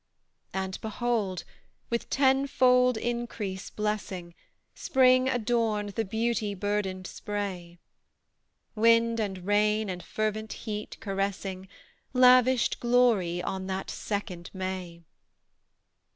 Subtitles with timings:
[0.51, 1.43] And, behold!
[1.91, 4.33] with tenfold increase blessing,
[4.73, 7.77] Spring adorned the beauty burdened spray;
[8.73, 11.67] Wind and rain and fervent heat, caressing,
[12.13, 15.03] Lavished glory on that second May!